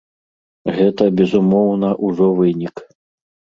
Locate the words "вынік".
2.43-2.75